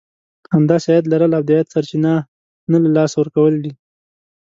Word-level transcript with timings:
همداسې 0.53 0.87
عايد 0.91 1.05
لرل 1.11 1.31
او 1.37 1.43
د 1.45 1.49
عايد 1.55 1.67
سرچينه 1.73 2.13
نه 2.71 2.77
له 2.83 2.89
لاسه 2.95 3.15
ورکول 3.19 3.53
دي. 3.63 3.73